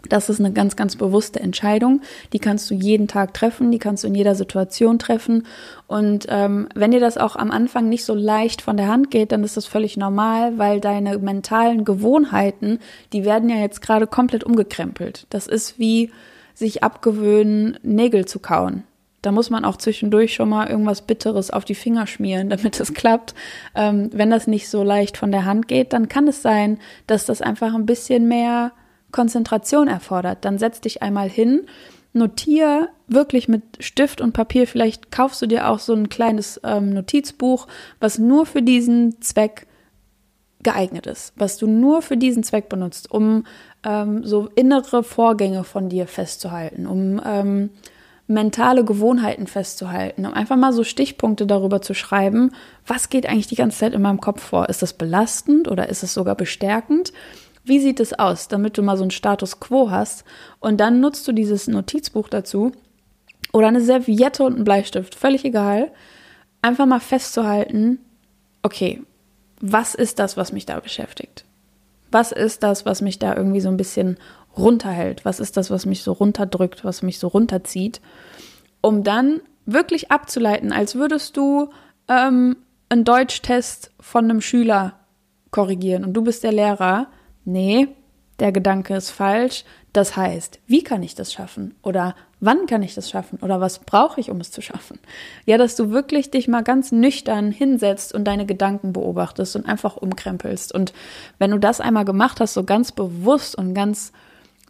Das 0.09 0.29
ist 0.29 0.41
eine 0.41 0.53
ganz, 0.53 0.77
ganz 0.77 0.97
bewusste 0.97 1.41
Entscheidung. 1.41 2.03
Die 2.33 2.39
kannst 2.39 2.71
du 2.71 2.75
jeden 2.75 3.09
Tag 3.09 3.35
treffen, 3.35 3.71
die 3.71 3.79
kannst 3.79 4.05
du 4.05 4.09
in 4.09 4.15
jeder 4.15 4.35
Situation 4.35 4.99
treffen. 4.99 5.47
Und 5.87 6.27
ähm, 6.29 6.69
wenn 6.75 6.91
dir 6.91 7.01
das 7.01 7.19
auch 7.19 7.37
am 7.37 7.51
Anfang 7.51 7.89
nicht 7.89 8.05
so 8.05 8.15
leicht 8.15 8.63
von 8.63 8.77
der 8.77 8.89
Hand 8.89 9.11
geht, 9.11 9.33
dann 9.33 9.45
ist 9.45 9.57
das 9.57 9.67
völlig 9.67 9.97
normal, 9.97 10.59
weil 10.59 10.81
deine 10.81 11.19
mentalen 11.19 11.85
Gewohnheiten, 11.85 12.79
die 13.13 13.25
werden 13.25 13.51
ja 13.51 13.57
jetzt 13.57 13.83
gerade 13.83 14.07
komplett 14.07 14.45
umgekrempelt. 14.45 15.27
Das 15.31 15.47
ist 15.47 15.79
wie 15.79 16.11
sich 16.55 16.83
abgewöhnen, 16.83 17.79
Nägel 17.83 18.27
zu 18.27 18.41
kauen. 18.41 18.85
Da 19.23 19.33
muss 19.33 19.51
man 19.51 19.65
auch 19.65 19.77
zwischendurch 19.77 20.35
schon 20.35 20.49
mal 20.49 20.69
irgendwas 20.69 21.03
Bitteres 21.03 21.51
auf 21.51 21.65
die 21.65 21.75
Finger 21.75 22.07
schmieren, 22.07 22.49
damit 22.51 22.79
es 22.81 22.95
klappt. 22.95 23.35
Ähm, 23.75 24.11
wenn 24.13 24.31
das 24.31 24.47
nicht 24.47 24.69
so 24.69 24.83
leicht 24.83 25.17
von 25.17 25.33
der 25.33 25.45
Hand 25.45 25.69
geht, 25.69 25.93
dann 25.93 26.09
kann 26.09 26.29
es 26.29 26.43
sein, 26.43 26.79
dass 27.07 27.27
das 27.27 27.43
einfach 27.43 27.75
ein 27.75 27.87
bisschen 27.87 28.29
mehr 28.29 28.73
Konzentration 29.13 29.89
erfordert. 29.89 30.45
Dann 30.45 30.59
setz 30.59 30.81
dich 30.81 31.03
einmal 31.03 31.29
hin, 31.29 31.63
notier 32.13 32.89
wirklich 33.07 33.49
mit 33.49 33.63
Stift 33.81 34.21
und 34.21 34.33
Papier. 34.33 34.67
Vielleicht 34.67 35.11
kaufst 35.11 35.41
du 35.43 35.47
dir 35.47 35.69
auch 35.69 35.79
so 35.79 35.95
ein 35.95 36.09
kleines 36.09 36.61
ähm, 36.65 36.91
Notizbuch, 36.91 37.67
was 38.01 38.19
nur 38.19 38.47
für 38.47 38.63
diesen 38.63 39.21
Zweck 39.21 39.67
geeignet 40.63 41.07
ist, 41.07 41.33
was 41.37 41.57
du 41.57 41.67
nur 41.67 42.03
für 42.03 42.17
diesen 42.17 42.43
Zweck 42.43 42.69
benutzt, 42.69 43.11
um 43.11 43.45
ähm, 43.85 44.25
so 44.25 44.49
innere 44.57 45.05
Vorgänge 45.05 45.65
von 45.65 45.89
dir 45.89 46.07
festzuhalten, 46.07 46.87
um 46.87 47.21
ähm, 47.25 47.71
mentale 48.27 48.85
Gewohnheiten 48.85 49.47
festzuhalten, 49.47 50.27
um 50.27 50.35
einfach 50.35 50.57
mal 50.57 50.73
so 50.73 50.85
Stichpunkte 50.85 51.47
darüber 51.47 51.81
zu 51.81 51.95
schreiben, 51.95 52.53
was 52.87 53.09
geht 53.09 53.27
eigentlich 53.27 53.47
die 53.47 53.55
ganze 53.55 53.79
Zeit 53.79 53.95
in 53.95 54.03
meinem 54.03 54.21
Kopf 54.21 54.43
vor? 54.43 54.69
Ist 54.69 54.83
das 54.83 54.93
belastend 54.93 55.69
oder 55.69 55.89
ist 55.89 56.03
es 56.03 56.13
sogar 56.13 56.35
bestärkend? 56.35 57.13
Wie 57.69 57.81
sieht 57.81 58.01
es 58.01 58.19
aus, 58.19 58.49
damit 58.49 58.79
du 58.79 58.83
mal 58.83 58.97
so 58.97 59.05
einen 59.05 59.11
Status 59.11 59.61
quo 59.61 59.91
hast? 59.91 60.25
Und 60.61 60.79
dann 60.79 61.01
nutzt 61.01 61.29
du 61.29 61.33
dieses 61.33 61.69
Notizbuch 61.69 62.29
dazu 62.29 62.73
oder 63.53 63.69
eine 63.69 63.81
Serviette 63.81 64.43
und 64.43 64.55
einen 64.55 64.65
Bleistift, 64.65 65.15
völlig 65.15 65.45
egal, 65.45 65.91
einfach 66.63 66.87
mal 66.87 67.01
festzuhalten, 67.01 67.99
okay, 68.63 69.03
was 69.61 69.95
ist 69.95 70.19
das, 70.19 70.37
was 70.37 70.53
mich 70.53 70.67
da 70.67 70.81
beschäftigt? 70.81 71.45
Was 72.11 72.33
ist 72.33 72.63
das, 72.63 72.87
was 72.87 73.03
mich 73.03 73.19
da 73.19 73.37
irgendwie 73.37 73.61
so 73.61 73.69
ein 73.69 73.77
bisschen 73.77 74.17
runterhält? 74.57 75.25
Was 75.25 75.41
ist 75.41 75.57
das, 75.57 75.71
was 75.71 75.87
mich 75.87 76.03
so 76.03 76.13
runterdrückt, 76.13 76.85
was 76.85 77.03
mich 77.03 77.19
so 77.19 77.29
runterzieht? 77.29 78.01
Um 78.81 79.05
dann 79.05 79.41
wirklich 79.67 80.11
abzuleiten, 80.11 80.73
als 80.73 80.95
würdest 80.95 81.37
du 81.37 81.71
ähm, 82.09 82.57
einen 82.89 83.05
Deutschtest 83.05 83.91
von 84.01 84.25
einem 84.25 84.41
Schüler 84.41 84.95
korrigieren 85.51 86.05
und 86.05 86.15
du 86.15 86.23
bist 86.23 86.43
der 86.45 86.53
Lehrer. 86.53 87.09
Nee, 87.49 87.89
der 88.41 88.53
Gedanke 88.53 88.95
ist 88.95 89.09
falsch. 89.09 89.65
Das 89.95 90.19
heißt, 90.19 90.61
wie 90.67 90.83
kann 90.83 91.03
ich 91.03 91.15
das 91.15 91.33
schaffen? 91.33 91.75
Oder 91.83 92.15
wann 92.41 92.67
kann 92.67 92.83
ich 92.83 92.95
das 92.95 93.09
schaffen? 93.09 93.39
Oder 93.41 93.59
was 93.59 93.79
brauche 93.79 94.21
ich, 94.21 94.31
um 94.31 94.39
es 94.39 94.51
zu 94.51 94.61
schaffen? 94.61 94.99
Ja, 95.47 95.57
dass 95.57 95.75
du 95.75 95.91
wirklich 95.91 96.31
dich 96.31 96.47
mal 96.47 96.63
ganz 96.63 96.93
nüchtern 96.93 97.51
hinsetzt 97.51 98.15
und 98.15 98.25
deine 98.25 98.45
Gedanken 98.45 98.93
beobachtest 98.93 99.57
und 99.57 99.65
einfach 99.65 99.97
umkrempelst. 99.97 100.75
Und 100.75 100.93
wenn 101.39 101.51
du 101.51 101.59
das 101.59 101.81
einmal 101.81 102.05
gemacht 102.05 102.39
hast, 102.39 102.53
so 102.53 102.65
ganz 102.65 102.93
bewusst 102.93 103.57
und 103.57 103.73
ganz 103.73 104.13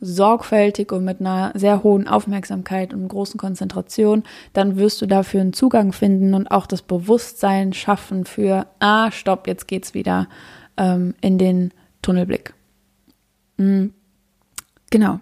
sorgfältig 0.00 0.92
und 0.92 1.04
mit 1.04 1.18
einer 1.18 1.50
sehr 1.56 1.82
hohen 1.82 2.06
Aufmerksamkeit 2.06 2.94
und 2.94 3.08
großen 3.08 3.40
Konzentration, 3.40 4.22
dann 4.52 4.76
wirst 4.76 5.02
du 5.02 5.06
dafür 5.06 5.40
einen 5.40 5.52
Zugang 5.52 5.92
finden 5.92 6.32
und 6.32 6.46
auch 6.52 6.68
das 6.68 6.82
Bewusstsein 6.82 7.72
schaffen 7.72 8.24
für, 8.24 8.68
ah, 8.78 9.10
stopp, 9.10 9.48
jetzt 9.48 9.66
geht's 9.66 9.94
wieder 9.94 10.28
ähm, 10.76 11.16
in 11.20 11.38
den 11.38 11.72
Tunnelblick. 12.02 12.54
Mhm. 13.58 13.92
Genau. 14.90 15.20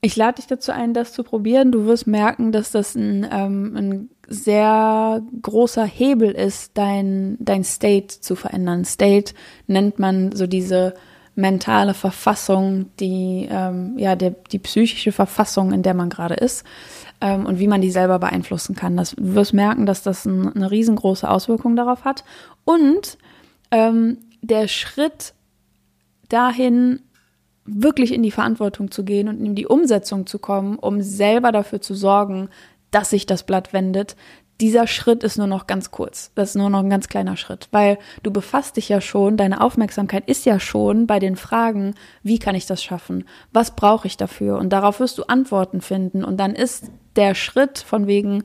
Ich 0.00 0.16
lade 0.16 0.36
dich 0.36 0.46
dazu 0.46 0.72
ein, 0.72 0.94
das 0.94 1.12
zu 1.12 1.24
probieren. 1.24 1.72
Du 1.72 1.84
wirst 1.86 2.06
merken, 2.06 2.52
dass 2.52 2.70
das 2.70 2.94
ein, 2.94 3.26
ähm, 3.30 3.76
ein 3.76 4.10
sehr 4.28 5.22
großer 5.42 5.84
Hebel 5.84 6.30
ist, 6.30 6.72
dein, 6.74 7.36
dein 7.40 7.64
State 7.64 8.20
zu 8.20 8.36
verändern. 8.36 8.84
State 8.84 9.34
nennt 9.66 9.98
man 9.98 10.32
so 10.32 10.46
diese 10.46 10.94
mentale 11.34 11.94
Verfassung, 11.94 12.86
die, 13.00 13.48
ähm, 13.50 13.96
ja, 13.96 14.16
der, 14.16 14.30
die 14.30 14.58
psychische 14.58 15.12
Verfassung, 15.12 15.72
in 15.72 15.82
der 15.82 15.94
man 15.94 16.10
gerade 16.10 16.34
ist 16.34 16.64
ähm, 17.20 17.46
und 17.46 17.58
wie 17.58 17.68
man 17.68 17.80
die 17.80 17.90
selber 17.90 18.18
beeinflussen 18.18 18.74
kann. 18.74 18.96
Das, 18.96 19.12
du 19.12 19.34
wirst 19.34 19.54
merken, 19.54 19.86
dass 19.86 20.02
das 20.02 20.24
ein, 20.26 20.52
eine 20.54 20.70
riesengroße 20.70 21.28
Auswirkung 21.28 21.76
darauf 21.76 22.04
hat. 22.04 22.24
Und 22.64 23.18
ähm, 23.70 24.18
der 24.42 24.68
Schritt 24.68 25.34
dahin, 26.28 27.00
wirklich 27.68 28.12
in 28.12 28.22
die 28.22 28.30
Verantwortung 28.30 28.90
zu 28.90 29.04
gehen 29.04 29.28
und 29.28 29.44
in 29.44 29.54
die 29.54 29.66
Umsetzung 29.66 30.26
zu 30.26 30.38
kommen, 30.38 30.78
um 30.78 31.02
selber 31.02 31.52
dafür 31.52 31.80
zu 31.80 31.94
sorgen, 31.94 32.48
dass 32.90 33.10
sich 33.10 33.26
das 33.26 33.42
Blatt 33.44 33.72
wendet, 33.72 34.16
dieser 34.60 34.88
Schritt 34.88 35.22
ist 35.22 35.38
nur 35.38 35.46
noch 35.46 35.68
ganz 35.68 35.92
kurz. 35.92 36.32
Das 36.34 36.50
ist 36.50 36.54
nur 36.56 36.68
noch 36.68 36.80
ein 36.80 36.90
ganz 36.90 37.08
kleiner 37.08 37.36
Schritt, 37.36 37.68
weil 37.70 37.98
du 38.24 38.32
befasst 38.32 38.76
dich 38.76 38.88
ja 38.88 39.00
schon, 39.00 39.36
deine 39.36 39.60
Aufmerksamkeit 39.60 40.28
ist 40.28 40.46
ja 40.46 40.58
schon 40.58 41.06
bei 41.06 41.20
den 41.20 41.36
Fragen, 41.36 41.94
wie 42.24 42.40
kann 42.40 42.56
ich 42.56 42.66
das 42.66 42.82
schaffen? 42.82 43.24
Was 43.52 43.76
brauche 43.76 44.08
ich 44.08 44.16
dafür? 44.16 44.58
Und 44.58 44.70
darauf 44.70 44.98
wirst 44.98 45.16
du 45.18 45.24
Antworten 45.24 45.80
finden. 45.80 46.24
Und 46.24 46.38
dann 46.38 46.54
ist 46.54 46.90
der 47.14 47.36
Schritt 47.36 47.78
von 47.78 48.08
wegen, 48.08 48.42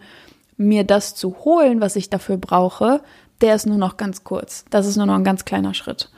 mir 0.55 0.83
das 0.83 1.15
zu 1.15 1.35
holen, 1.45 1.81
was 1.81 1.95
ich 1.95 2.11
dafür 2.11 2.37
brauche, 2.37 3.01
der 3.41 3.55
ist 3.55 3.65
nur 3.65 3.77
noch 3.77 3.97
ganz 3.97 4.23
kurz. 4.23 4.65
Das 4.69 4.85
ist 4.85 4.97
nur 4.97 5.07
noch 5.07 5.15
ein 5.15 5.23
ganz 5.23 5.45
kleiner 5.45 5.73
Schritt. 5.73 6.11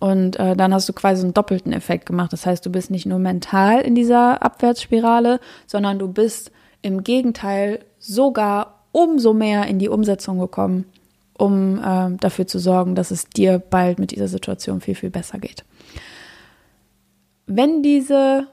Und 0.00 0.38
äh, 0.38 0.54
dann 0.54 0.72
hast 0.72 0.88
du 0.88 0.92
quasi 0.92 1.22
einen 1.22 1.34
doppelten 1.34 1.72
Effekt 1.72 2.06
gemacht. 2.06 2.32
Das 2.32 2.46
heißt, 2.46 2.64
du 2.64 2.70
bist 2.70 2.90
nicht 2.90 3.06
nur 3.06 3.18
mental 3.18 3.80
in 3.80 3.94
dieser 3.94 4.42
Abwärtsspirale, 4.42 5.40
sondern 5.66 5.98
du 5.98 6.08
bist 6.08 6.52
im 6.82 7.02
Gegenteil 7.02 7.80
sogar 7.98 8.84
umso 8.92 9.34
mehr 9.34 9.66
in 9.66 9.78
die 9.78 9.88
Umsetzung 9.88 10.38
gekommen, 10.38 10.84
um 11.36 11.78
äh, 11.78 12.16
dafür 12.20 12.46
zu 12.46 12.58
sorgen, 12.58 12.94
dass 12.94 13.10
es 13.10 13.28
dir 13.28 13.58
bald 13.58 13.98
mit 13.98 14.12
dieser 14.12 14.28
Situation 14.28 14.80
viel, 14.80 14.94
viel 14.94 15.10
besser 15.10 15.38
geht. 15.38 15.64
Wenn 17.46 17.82
diese 17.82 18.46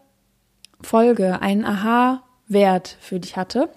Folge 0.82 1.42
einen 1.42 1.66
Aha-Wert 1.66 2.98
für 3.00 3.20
dich 3.20 3.38
hatte, 3.38 3.70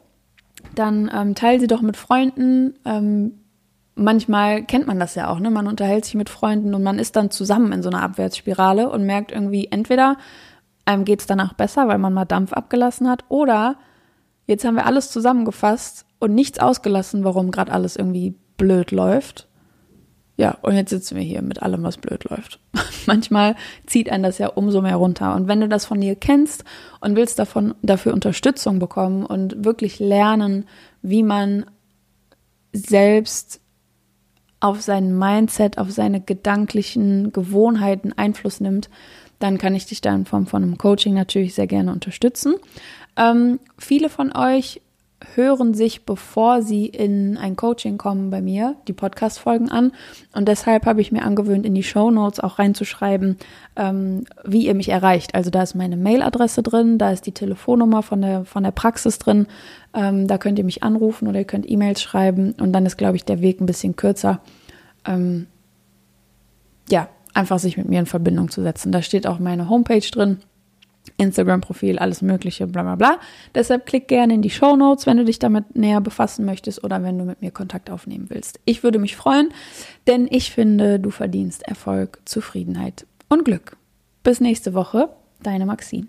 dann 0.74 1.10
ähm, 1.14 1.34
teile 1.34 1.60
sie 1.60 1.66
doch 1.66 1.82
mit 1.82 1.96
Freunden. 1.96 2.74
Ähm, 2.84 3.37
manchmal 3.98 4.64
kennt 4.64 4.86
man 4.86 4.98
das 4.98 5.14
ja 5.14 5.28
auch, 5.28 5.40
ne? 5.40 5.50
Man 5.50 5.66
unterhält 5.66 6.04
sich 6.04 6.14
mit 6.14 6.30
Freunden 6.30 6.74
und 6.74 6.82
man 6.82 6.98
ist 6.98 7.16
dann 7.16 7.30
zusammen 7.30 7.72
in 7.72 7.82
so 7.82 7.90
einer 7.90 8.02
Abwärtsspirale 8.02 8.88
und 8.88 9.04
merkt 9.04 9.32
irgendwie, 9.32 9.68
entweder 9.70 10.16
einem 10.84 11.04
geht 11.04 11.20
es 11.20 11.26
danach 11.26 11.52
besser, 11.52 11.88
weil 11.88 11.98
man 11.98 12.14
mal 12.14 12.24
Dampf 12.24 12.52
abgelassen 12.52 13.08
hat, 13.08 13.24
oder 13.28 13.76
jetzt 14.46 14.64
haben 14.64 14.76
wir 14.76 14.86
alles 14.86 15.10
zusammengefasst 15.10 16.06
und 16.18 16.34
nichts 16.34 16.58
ausgelassen, 16.58 17.24
warum 17.24 17.50
gerade 17.50 17.72
alles 17.72 17.96
irgendwie 17.96 18.34
blöd 18.56 18.90
läuft. 18.90 19.48
Ja, 20.36 20.56
und 20.62 20.76
jetzt 20.76 20.90
sitzen 20.90 21.16
wir 21.16 21.22
hier 21.24 21.42
mit 21.42 21.62
allem, 21.62 21.82
was 21.82 21.96
blöd 21.96 22.24
läuft. 22.30 22.60
Manchmal 23.06 23.56
zieht 23.86 24.08
einen 24.08 24.22
das 24.22 24.38
ja 24.38 24.48
umso 24.48 24.80
mehr 24.80 24.94
runter. 24.94 25.34
Und 25.34 25.48
wenn 25.48 25.60
du 25.60 25.68
das 25.68 25.84
von 25.84 26.00
dir 26.00 26.14
kennst 26.14 26.64
und 27.00 27.16
willst 27.16 27.40
davon, 27.40 27.74
dafür 27.82 28.14
Unterstützung 28.14 28.78
bekommen 28.78 29.26
und 29.26 29.64
wirklich 29.64 29.98
lernen, 29.98 30.66
wie 31.02 31.24
man 31.24 31.66
selbst 32.72 33.60
auf 34.60 34.80
sein 34.80 35.16
Mindset, 35.16 35.78
auf 35.78 35.90
seine 35.90 36.20
gedanklichen 36.20 37.32
Gewohnheiten 37.32 38.12
Einfluss 38.12 38.60
nimmt, 38.60 38.90
dann 39.38 39.58
kann 39.58 39.74
ich 39.74 39.86
dich 39.86 40.00
da 40.00 40.14
in 40.14 40.24
Form 40.24 40.46
von 40.46 40.62
einem 40.62 40.78
Coaching 40.78 41.14
natürlich 41.14 41.54
sehr 41.54 41.66
gerne 41.66 41.92
unterstützen. 41.92 42.54
Ähm, 43.16 43.60
viele 43.78 44.08
von 44.08 44.34
euch 44.34 44.80
hören 45.34 45.74
sich, 45.74 46.04
bevor 46.04 46.62
sie 46.62 46.86
in 46.86 47.36
ein 47.36 47.56
Coaching 47.56 47.98
kommen 47.98 48.30
bei 48.30 48.40
mir, 48.40 48.76
die 48.86 48.92
Podcast-Folgen 48.92 49.68
an. 49.68 49.92
Und 50.32 50.46
deshalb 50.46 50.86
habe 50.86 51.00
ich 51.00 51.10
mir 51.10 51.24
angewöhnt, 51.24 51.66
in 51.66 51.74
die 51.74 51.82
Show 51.82 52.10
Notes 52.10 52.38
auch 52.38 52.58
reinzuschreiben, 52.58 53.36
ähm, 53.76 54.24
wie 54.44 54.66
ihr 54.66 54.74
mich 54.74 54.90
erreicht. 54.90 55.34
Also 55.34 55.50
da 55.50 55.62
ist 55.62 55.74
meine 55.74 55.96
Mailadresse 55.96 56.62
drin, 56.62 56.98
da 56.98 57.10
ist 57.10 57.26
die 57.26 57.32
Telefonnummer 57.32 58.02
von 58.02 58.20
der, 58.20 58.44
von 58.44 58.62
der 58.62 58.70
Praxis 58.70 59.18
drin. 59.18 59.46
Ähm, 59.92 60.28
da 60.28 60.38
könnt 60.38 60.58
ihr 60.58 60.64
mich 60.64 60.84
anrufen 60.84 61.26
oder 61.26 61.40
ihr 61.40 61.44
könnt 61.44 61.68
E-Mails 61.68 62.00
schreiben. 62.00 62.54
Und 62.60 62.72
dann 62.72 62.86
ist, 62.86 62.96
glaube 62.96 63.16
ich, 63.16 63.24
der 63.24 63.40
Weg 63.40 63.60
ein 63.60 63.66
bisschen 63.66 63.96
kürzer. 63.96 64.40
Ähm, 65.04 65.46
ja, 66.88 67.08
einfach 67.34 67.58
sich 67.58 67.76
mit 67.76 67.88
mir 67.88 68.00
in 68.00 68.06
Verbindung 68.06 68.50
zu 68.50 68.62
setzen. 68.62 68.92
Da 68.92 69.02
steht 69.02 69.26
auch 69.26 69.40
meine 69.40 69.68
Homepage 69.68 70.00
drin 70.00 70.38
Instagram-Profil, 71.16 71.98
alles 71.98 72.22
Mögliche, 72.22 72.66
bla 72.66 72.82
bla 72.82 72.96
bla. 72.96 73.18
Deshalb 73.54 73.86
klick 73.86 74.08
gerne 74.08 74.34
in 74.34 74.42
die 74.42 74.50
Show 74.50 74.76
Notes, 74.76 75.06
wenn 75.06 75.16
du 75.16 75.24
dich 75.24 75.38
damit 75.38 75.76
näher 75.76 76.00
befassen 76.00 76.44
möchtest 76.44 76.84
oder 76.84 77.02
wenn 77.02 77.18
du 77.18 77.24
mit 77.24 77.40
mir 77.40 77.50
Kontakt 77.50 77.90
aufnehmen 77.90 78.26
willst. 78.28 78.60
Ich 78.64 78.82
würde 78.82 78.98
mich 78.98 79.16
freuen, 79.16 79.52
denn 80.06 80.28
ich 80.30 80.50
finde, 80.52 81.00
du 81.00 81.10
verdienst 81.10 81.62
Erfolg, 81.62 82.20
Zufriedenheit 82.24 83.06
und 83.28 83.44
Glück. 83.44 83.76
Bis 84.22 84.40
nächste 84.40 84.74
Woche, 84.74 85.08
deine 85.42 85.66
Maxine. 85.66 86.08